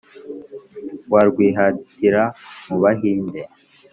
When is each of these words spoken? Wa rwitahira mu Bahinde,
Wa 1.11 1.21
rwitahira 1.27 2.23
mu 2.67 2.75
Bahinde, 2.83 3.41